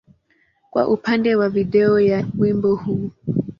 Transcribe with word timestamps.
kwa 0.71 0.87
upande 0.87 1.35
wa 1.35 1.49
video 1.49 1.99
ya 1.99 2.25
wimbo 2.37 2.75
huu. 2.75 3.09